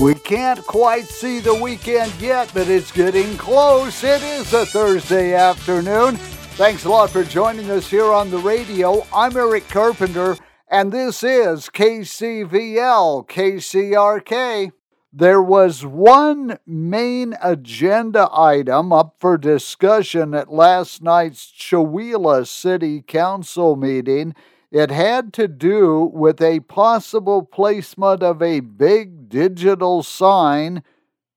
[0.00, 4.04] We can't quite see the weekend yet, but it's getting close.
[4.04, 6.16] It is a Thursday afternoon.
[6.56, 9.06] Thanks a lot for joining us here on the radio.
[9.10, 10.36] I'm Eric Carpenter,
[10.68, 14.72] and this is KCVL KCRK.
[15.14, 23.76] There was one main agenda item up for discussion at last night's Chewelah City Council
[23.76, 24.34] meeting.
[24.70, 30.82] It had to do with a possible placement of a big digital sign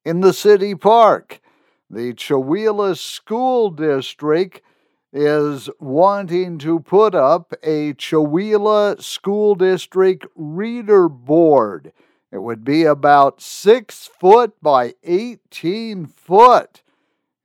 [0.04, 1.40] in the city park.
[1.90, 4.62] The Chewelah School District
[5.12, 11.94] is wanting to put up a Chewelah School District reader board.
[12.32, 16.84] It would be about six foot by 18 foot.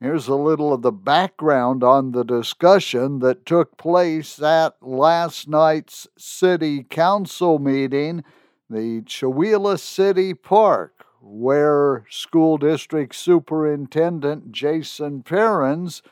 [0.04, 6.06] Here's a little of the background on the discussion that took place at last night's
[6.18, 8.22] City Council meeting,
[8.68, 16.02] the Chewelah City Park, where School District Superintendent Jason Perrins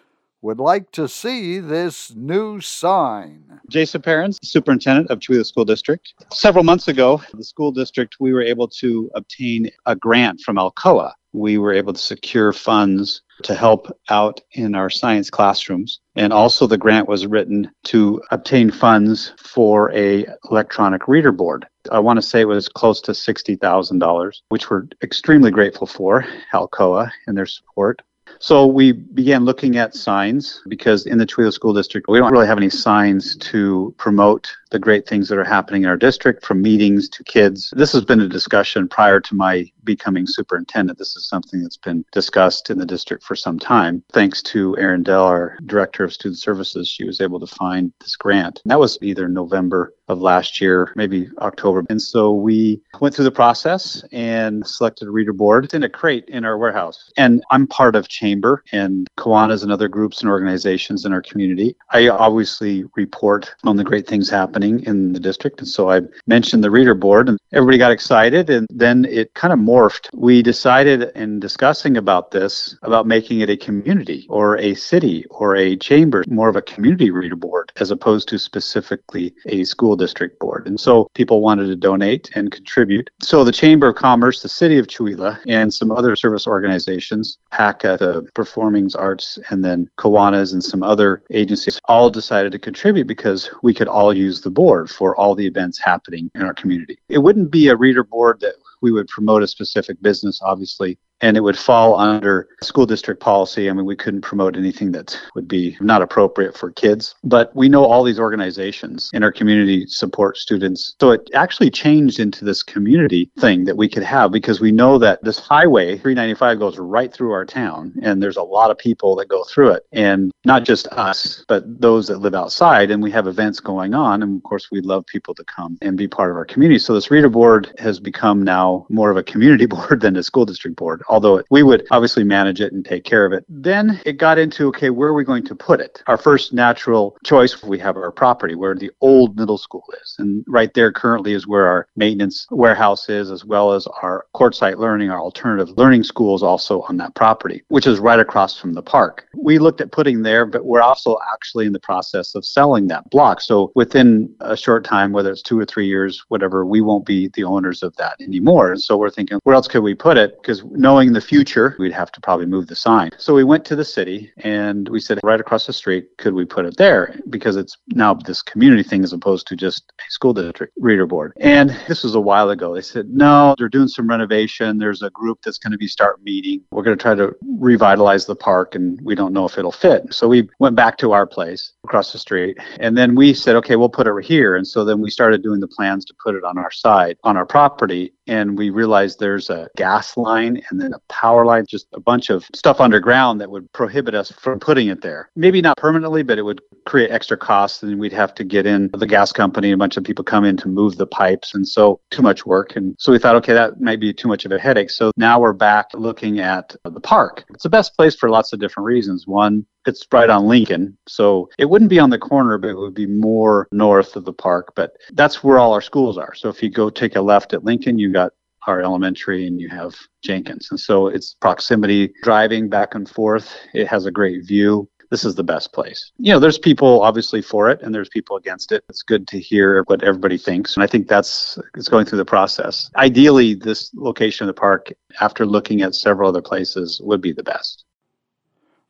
[0.43, 3.61] would like to see this new sign.
[3.71, 6.13] Jason Perrins, Superintendent of Chewelah School District.
[6.33, 11.13] Several months ago, the school district, we were able to obtain a grant from Alcoa.
[11.33, 16.01] We were able to secure funds to help out in our science classrooms.
[16.17, 21.67] And also the grant was written to obtain funds for a electronic reader board.
[21.91, 27.11] I want to say it was close to $60,000, which we're extremely grateful for, Alcoa
[27.27, 28.03] and their support.
[28.43, 32.49] So we began looking at signs because in the Chewelah School District, we don't really
[32.49, 36.63] have any signs to promote the great things that are happening in our district from
[36.63, 37.73] meetings to kids.
[37.77, 40.99] This has been a discussion prior to my becoming superintendent.
[40.99, 44.03] This is something that's been discussed in the district for some time.
[44.13, 48.17] Thanks to Erin Dell, our director of student services, she was able to find this
[48.17, 48.63] grant.
[48.65, 51.85] That was either November of last year, maybe October.
[51.89, 55.65] And so we went through the process and selected a reader board.
[55.65, 57.11] It's in a crate in our warehouse.
[57.17, 61.77] And I'm part of Chamber and Kiwanis and other groups and organizations in our community.
[61.91, 65.61] I obviously report on the great things happening in the district.
[65.61, 68.51] And so I mentioned the reader board and everybody got excited.
[68.51, 70.09] And then it kind of morphed.
[70.13, 75.57] We decided in discussing about this, about making it a community or a city or
[75.57, 80.39] a chamber, more of a community reader board as opposed to specifically a school district
[80.39, 80.67] board.
[80.67, 83.11] And so people wanted to donate and contribute.
[83.21, 87.97] So the Chamber of Commerce, the City of Chewelah, and some other service organizations, PACA,
[87.99, 93.51] the Performing Arts, and then Kiwanis and some other agencies all decided to contribute because
[93.63, 96.99] we could all use the board for all the events happening in our community.
[97.09, 101.37] It wouldn't be a reader board that we would promote a specific business, obviously, and
[101.37, 103.71] it would fall under school district policy.
[103.71, 107.15] I mean, we couldn't promote anything that would be not appropriate for kids.
[107.25, 110.95] But we know all these organizations in our community support students.
[111.01, 114.99] So it actually changed into this community thing that we could have because we know
[114.99, 119.15] that this highway 395 goes right through our town and there's a lot of people
[119.17, 123.11] that go through it and not just us, but those that live outside and we
[123.11, 126.31] have events going on and of course we'd love people to come and be part
[126.31, 126.79] of our community.
[126.79, 130.45] So this reader board has become now more of a community board than a school
[130.45, 133.45] district board although we would obviously manage it and take care of it.
[133.49, 136.03] Then it got into okay, where are we going to put it?
[136.07, 140.17] Our first natural choice, we have our property where the old middle school is.
[140.19, 144.79] And right there currently is where our maintenance warehouse is, as well as our Quartzite
[144.79, 148.73] learning, our alternative learning school is also on that property, which is right across from
[148.73, 149.27] the park.
[149.37, 153.11] We looked at putting there, but we're also actually in the process of selling that
[153.11, 153.43] block.
[153.43, 157.29] So within a short time, whether it's two or three years, whatever, we won't be
[157.35, 158.73] the owners of that anymore.
[158.73, 160.41] And so we're thinking, where else could we put it?
[160.41, 163.11] Because knowing knowing the future, we'd have to probably move the sign.
[163.19, 166.45] So we went to the city and we said, right across the street, could we
[166.45, 167.19] put it there?
[167.29, 171.33] Because it's now this community thing as opposed to just a school district reader board.
[171.41, 172.73] And this was a while ago.
[172.73, 174.79] They said, no, they're doing some renovation.
[174.79, 176.63] There's a group that's going to be start meeting.
[176.71, 180.13] We're going to try to revitalize the park and we don't know if it'll fit.
[180.13, 183.77] So we went back to our place across the street and then we said, okay,
[183.77, 184.57] we'll put it here.
[184.57, 187.37] And so then we started doing the plans to put it on our side, on
[187.37, 188.13] our property.
[188.27, 192.31] And we realized there's a gas line and then a power line, just a bunch
[192.31, 195.31] of stuff underground that would prohibit us from putting it there.
[195.37, 198.91] Maybe not permanently, but it would create extra costs and we'd have to get in
[198.95, 201.55] the gas company, a bunch of people come in to move the pipes.
[201.55, 202.75] And so too much work.
[202.77, 204.91] And so we thought, okay, that might be too much of a headache.
[204.91, 207.45] So now we're back looking at the park.
[207.55, 209.27] It's the best place for lots of different reasons.
[209.27, 210.97] One, it's right on Lincoln.
[211.09, 214.33] So it wouldn't be on the corner, but it would be more north of the
[214.33, 214.73] park.
[214.75, 216.35] But that's where all our schools are.
[216.35, 218.33] So if you go take a left at Lincoln, you got
[218.67, 220.69] our elementary and you have Jenkins.
[220.71, 223.55] And so it's proximity driving back and forth.
[223.75, 224.89] It has a great view.
[225.13, 226.11] This is the best place.
[226.17, 228.83] You know, there's people obviously for it and there's people against it.
[228.89, 230.75] It's good to hear what everybody thinks.
[230.75, 232.91] And I think that's it's going through the process.
[232.97, 237.43] Ideally, this location of the park, after looking at several other places, would be the
[237.43, 237.85] best.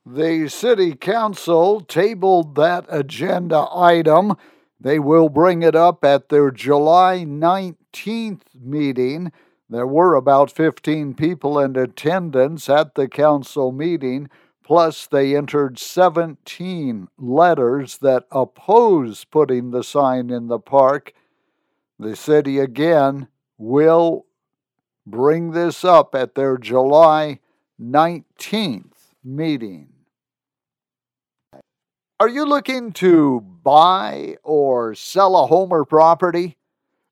[0.07, 4.37] The City Council tabled that agenda item.
[4.81, 9.33] They will bring it up at their July 19th meeting.
[9.69, 14.31] There were about 15 people in attendance at the council meeting.
[14.63, 21.13] Plus, they entered 17 letters that oppose putting the sign in the park.
[21.99, 23.29] The city again
[23.59, 24.27] will
[25.05, 27.41] bring this up at their July
[27.81, 29.89] 19th meeting.
[32.21, 36.57] Are you looking to buy or sell a home or property?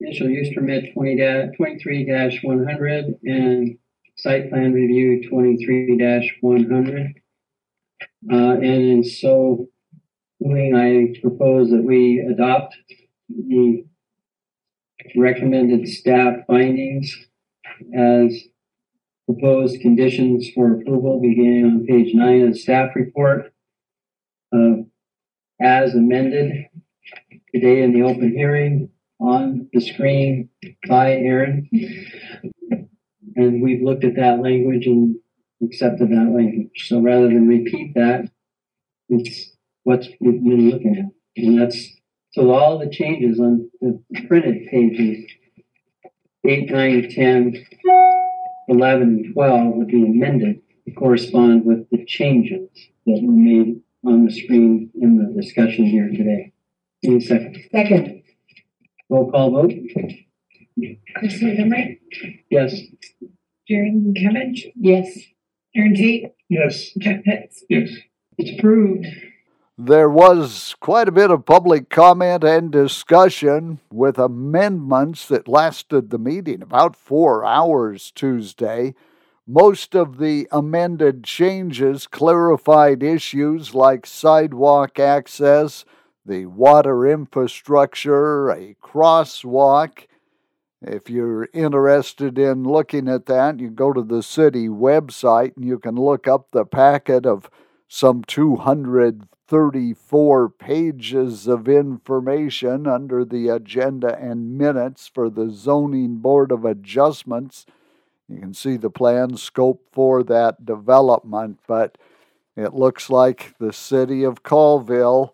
[0.00, 3.78] initial use permit 20 23-100 and
[4.16, 7.14] site plan review 23-100.
[8.30, 9.68] Uh, and in so
[10.42, 12.76] doing, I propose that we adopt
[13.28, 13.84] the
[15.16, 17.16] recommended staff findings
[17.94, 18.38] as
[19.26, 23.52] proposed conditions for approval beginning on page nine of the staff report.
[24.54, 24.82] Uh,
[25.60, 26.66] as amended
[27.54, 30.48] today in the open hearing on the screen
[30.88, 31.68] by Aaron.
[33.34, 35.16] And we've looked at that language and
[35.62, 36.88] accepted that language.
[36.88, 38.30] So rather than repeat that,
[39.08, 39.50] it's
[39.84, 41.42] what we've been looking at.
[41.42, 41.96] And that's
[42.32, 45.24] so all the changes on the printed pages
[46.46, 47.66] 8, 9, 10,
[48.68, 52.68] 11 and 12 would be amended to correspond with the changes
[53.06, 56.52] that were made on the screen in the discussion here today.
[57.04, 57.56] Any second?
[57.70, 58.22] Second.
[59.08, 59.72] Roll call vote?
[61.16, 62.00] Chris Montgomery,
[62.50, 62.80] Yes.
[63.68, 65.18] Jerry Kevich, Yes.
[65.74, 66.90] Aaron Tate, Yes.
[66.98, 67.64] Jeff Pitts.
[67.68, 67.90] Yes.
[68.38, 69.06] It's approved.
[69.78, 76.18] There was quite a bit of public comment and discussion with amendments that lasted the
[76.18, 78.94] meeting about four hours Tuesday.
[79.46, 85.84] Most of the amended changes clarified issues like sidewalk access,
[86.24, 90.06] the water infrastructure, a crosswalk.
[90.80, 95.78] If you're interested in looking at that, you go to the city website and you
[95.78, 97.50] can look up the packet of
[97.88, 106.64] some 234 pages of information under the agenda and minutes for the Zoning Board of
[106.64, 107.64] Adjustments.
[108.28, 111.96] You can see the plan scope for that development, but
[112.56, 115.32] it looks like the city of Colville,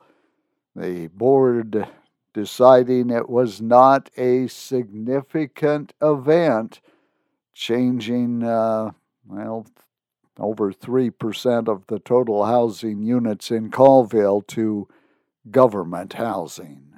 [0.77, 1.89] the board
[2.35, 6.81] deciding it was not a significant event,
[7.55, 8.91] changing, uh,
[9.27, 9.67] well,
[10.43, 14.89] over 3% of the total housing units in Colville to
[15.51, 16.89] government housing.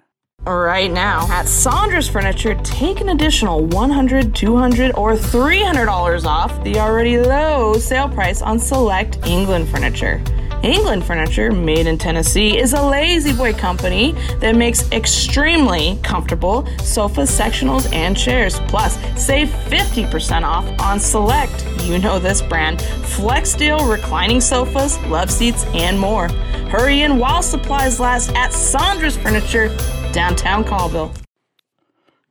[0.47, 7.19] Right now, at Saunders Furniture, take an additional $100, $200, or $300 off the already
[7.19, 10.23] low sale price on select England furniture
[10.65, 17.93] England Furniture, made in Tennessee, is a La-Z-Boy company that makes extremely comfortable sofas, sectionals,
[17.93, 18.59] and chairs.
[18.61, 25.65] Plus, save 50% off on select, you know this brand, Flexsteel reclining sofas, love seats,
[25.75, 26.29] and more.
[26.69, 29.69] Hurry in while supplies last at Saunders Furniture,
[30.13, 31.13] downtown Colville.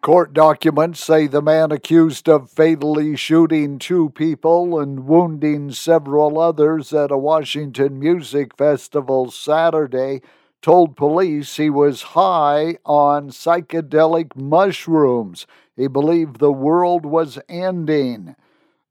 [0.01, 6.91] Court documents say the man accused of fatally shooting two people and wounding several others
[6.91, 10.21] at a Washington music festival Saturday
[10.61, 15.47] told police he was high on psychedelic mushrooms.
[15.77, 18.35] He believed the world was ending.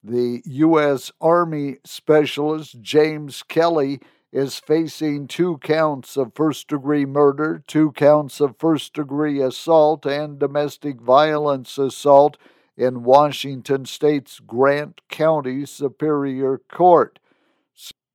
[0.04, 1.12] The U.S.
[1.20, 4.00] Army specialist James Kelly
[4.32, 10.40] is facing two counts of first degree murder, two counts of first degree assault, and
[10.40, 12.36] domestic violence assault
[12.76, 17.20] in Washington State's Grant County Superior Court.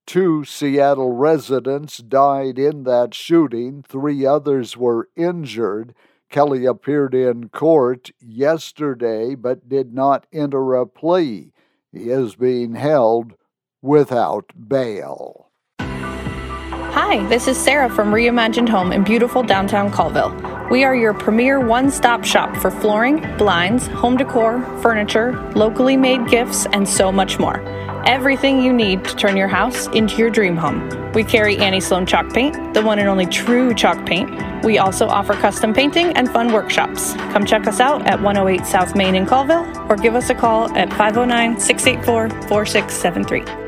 [0.06, 5.94] Two Seattle residents died in that shooting, three others were injured.
[6.29, 11.51] Kelly appeared in court yesterday but did not enter a plea.
[11.98, 13.34] Is being held
[13.82, 15.50] without bail.
[15.80, 20.32] Hi, this is Sarah from Reimagined Home in beautiful downtown Colville.
[20.70, 26.27] We are your premier one stop shop for flooring, blinds, home decor, furniture, locally made
[26.27, 27.62] gifts, and so much more.
[28.06, 31.12] Everything you need to turn your house into your dream home.
[31.13, 34.30] We carry Annie Sloan chalk paint, the one and only true chalk paint.
[34.64, 37.14] We also offer custom painting and fun workshops.
[37.32, 40.70] Come check us out at 108 South Main in Colville or give us a call
[40.78, 43.68] at 509 684 4673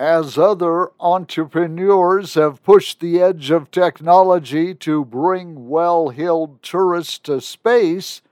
[0.00, 7.38] as other entrepreneurs have pushed the edge of technology to bring well heeled tourists to
[7.38, 8.22] space,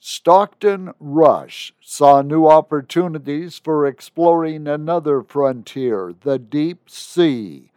[0.00, 7.72] Stockton Rush saw new opportunities for exploring another frontier, the deep sea.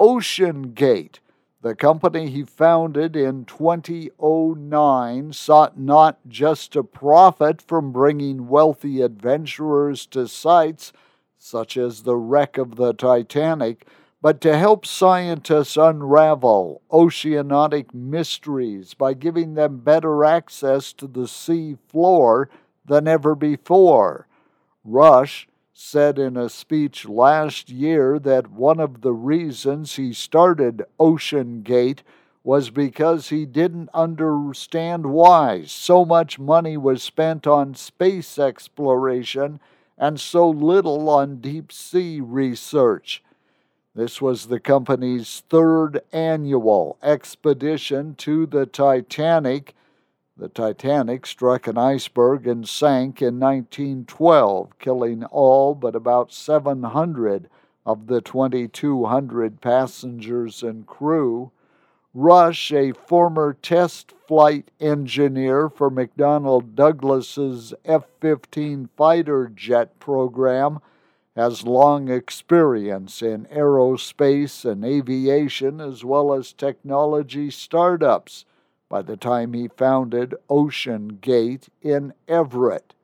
[0.00, 1.20] OceanGate,
[1.64, 10.04] the company he founded in 2009, sought not just to profit from bringing wealthy adventurers
[10.04, 10.92] to sites
[11.38, 13.86] such as the wreck of the Titanic,
[14.20, 21.78] but to help scientists unravel oceanic mysteries by giving them better access to the sea
[21.88, 22.50] floor
[22.84, 24.28] than ever before.
[24.84, 31.98] Rush said in a speech last year that one of the reasons he started OceanGate
[32.44, 39.58] was because he didn't understand why so much money was spent on space exploration
[39.98, 43.24] and so little on deep sea research.
[43.96, 49.74] This was the company's third annual expedition to the Titanic.
[50.36, 57.48] The Titanic struck an iceberg and sank in 1912, killing all but about 700
[57.86, 61.52] of the 2,200 passengers and crew.
[62.12, 70.80] Rush, a former test flight engineer for McDonnell Douglas's F 15 fighter jet program,
[71.36, 78.44] has long experience in aerospace and aviation as well as technology startups
[78.94, 82.94] by the time he founded OceanGate in Everett.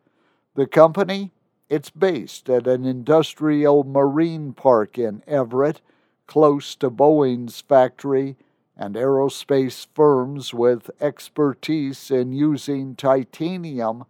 [0.55, 1.33] The company,
[1.69, 5.81] it's based at an industrial marine park in Everett,
[6.29, 8.37] close to Boeing's factory
[8.77, 14.05] and aerospace firms with expertise in using titanium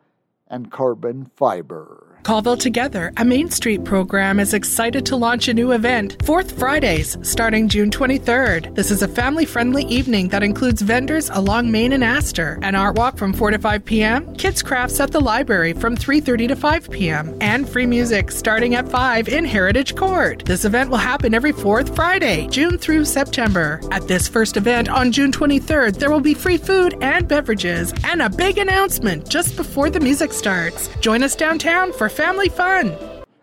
[0.49, 2.10] and carbon fiber.
[2.23, 7.17] Colville Together, a Main Street program, is excited to launch a new event, Fourth Fridays,
[7.23, 8.75] starting June 23rd.
[8.75, 12.97] This is a family friendly evening that includes vendors along Main and Astor, an art
[12.97, 16.91] walk from 4 to 5 p.m., kids crafts at the library from 3.30 to 5
[16.91, 20.45] p.m., and free music starting at 5 in Heritage Court.
[20.45, 23.81] This event will happen every fourth Friday, June through September.
[23.91, 28.21] At this first event on June 23rd, there will be free food and beverages, and
[28.21, 30.89] a big announcement just before the music starts.
[31.01, 32.97] Join us downtown for family fun.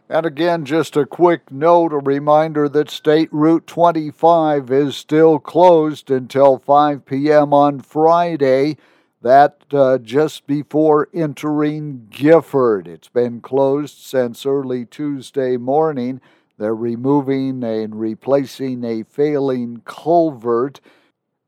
[0.10, 6.10] And again, just a quick note a reminder that State Route 25 is still closed
[6.10, 7.54] until 5 p.m.
[7.54, 8.78] on Friday.
[9.22, 12.88] That uh, just before entering Gifford.
[12.88, 16.22] It's been closed since early Tuesday morning.
[16.58, 20.80] They're removing and replacing a failing culvert.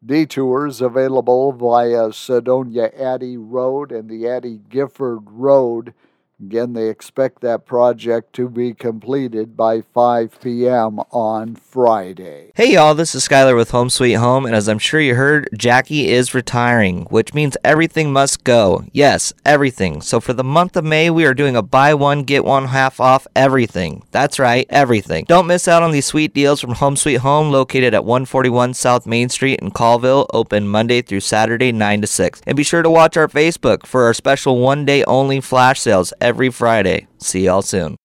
[0.05, 5.93] Detours available via Cedonia Addy Road and the Addy Gifford Road
[6.41, 10.99] Again, they expect that project to be completed by 5 p.m.
[11.11, 12.53] on Friday.
[12.55, 15.49] Hey y'all, this is Skylar with Home Sweet Home, and as I'm sure you heard,
[15.57, 18.85] Jackie is retiring, which means everything must go.
[18.93, 19.99] Yes, everything.
[19.99, 23.01] So for the month of May, we are doing a buy one, get one half
[23.01, 24.03] off everything.
[24.11, 25.25] That's right, everything.
[25.27, 29.05] Don't miss out on these sweet deals from Home Sweet Home, located at 141 South
[29.05, 32.41] Main Street in Colville, open Monday through Saturday, 9 to 6.
[32.47, 36.13] And be sure to watch our Facebook for our special one day only flash sales
[36.29, 37.07] every Friday.
[37.17, 37.95] See y'all soon.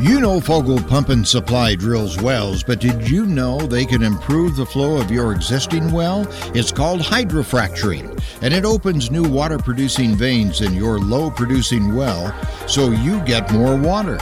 [0.00, 4.56] You know Fogle Pump and Supply drills wells, but did you know they can improve
[4.56, 6.26] the flow of your existing well?
[6.54, 12.32] It's called hydrofracturing, and it opens new water producing veins in your low producing well
[12.66, 14.16] so you get more water.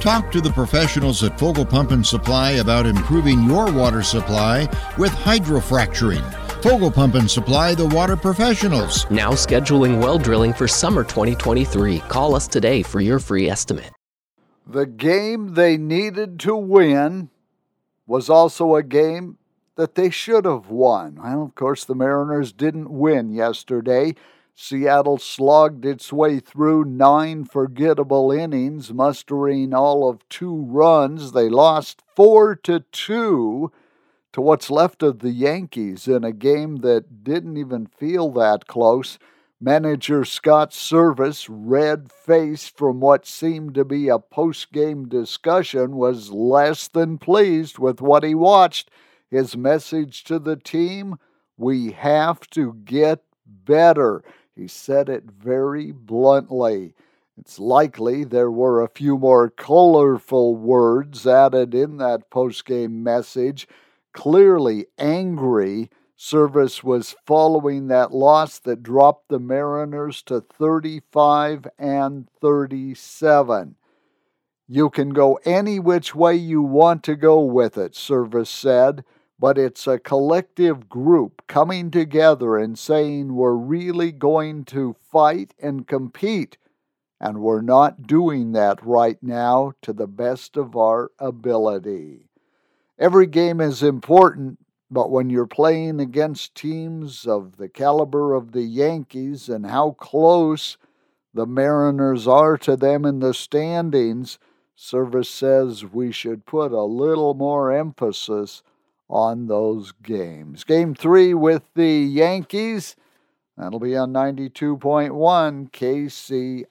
[0.00, 4.68] Talk to the professionals at Fogle Pump and Supply about improving your water supply
[4.98, 6.43] with hydrofracturing.
[6.64, 9.04] Fogle Pump and Supply, the water professionals.
[9.10, 11.98] Now scheduling well drilling for summer 2023.
[12.08, 13.92] Call us today for your free estimate.
[14.66, 17.28] The game they needed to win
[18.06, 19.36] was also a game
[19.76, 21.20] that they should have won.
[21.22, 24.14] Well, of course, the Mariners didn't win yesterday.
[24.54, 31.32] Seattle slogged its way through nine forgettable innings, mustering all of two runs.
[31.32, 33.70] They lost four to two
[34.34, 39.16] to what's left of the Yankees in a game that didn't even feel that close.
[39.60, 46.32] Manager Scott Servais, red faced from what seemed to be a post game discussion, was
[46.32, 48.90] less than pleased with what he watched.
[49.30, 51.16] His message to the team
[51.56, 54.24] we have to get better.
[54.56, 56.94] He said it very bluntly.
[57.38, 63.68] It's likely there were a few more colorful words added in that post game message.
[64.14, 73.74] Clearly angry Servais was following that loss that dropped the Mariners to 35 and 37.
[74.68, 79.04] You can go any which way you want to go with it, Servais said,
[79.38, 85.88] but it's a collective group coming together and saying we're really going to fight and
[85.88, 86.56] compete,
[87.20, 92.30] and we're not doing that right now to the best of our ability.
[92.98, 94.58] Every game is important,
[94.88, 100.76] but when you're playing against teams of the caliber of the Yankees and how close
[101.32, 104.38] the Mariners are to them in the standings,
[104.78, 108.62] Servais says we should put a little more emphasis
[109.08, 110.62] on those games.
[110.62, 112.94] Game three with the Yankees,
[113.56, 116.66] that'll be on 92.1 KCRK.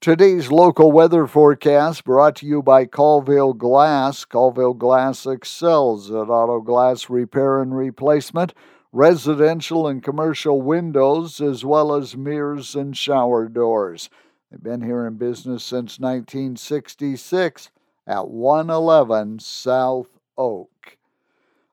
[0.00, 4.24] Today's local weather forecast brought to you by Colville Glass.
[4.24, 8.54] Colville Glass excels at auto glass repair and replacement,
[8.92, 14.08] residential and commercial windows, as well as mirrors and shower doors.
[14.50, 17.70] They've been here in business since 1966
[18.06, 20.08] at 111 South
[20.38, 20.96] Oak.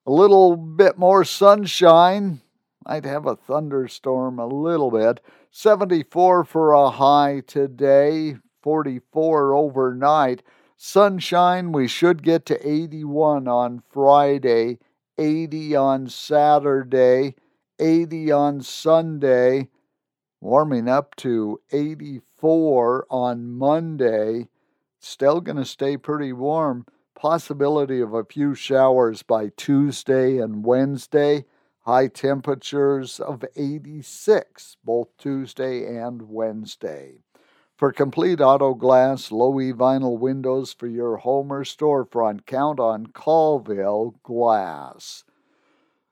[0.05, 2.41] A little bit more sunshine.
[2.85, 5.21] Might have a thunderstorm a little bit.
[5.59, 10.43] 74 for a high today, 44 overnight.
[10.77, 14.77] Sunshine, we should get to 81 on Friday,
[15.17, 17.33] 80 on Saturday,
[17.79, 19.69] 80 on Sunday,
[20.39, 24.49] warming up to 84 on Monday.
[24.99, 26.85] Still going to stay pretty warm.
[27.15, 31.45] Possibility of a few showers by Tuesday and Wednesday.
[31.87, 37.19] High temperatures of 86 both Tuesday and Wednesday.
[37.77, 43.07] For complete auto glass, low E vinyl windows for your home or storefront, count on
[43.13, 45.23] Colville Glass.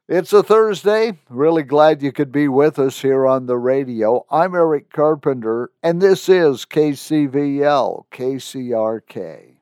[0.07, 1.19] It's a Thursday.
[1.29, 4.25] Really glad you could be with us here on the radio.
[4.31, 9.54] I'm Eric Carpenter, and this is KCVL KCRK.